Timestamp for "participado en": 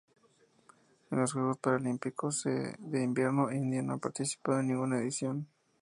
3.99-4.69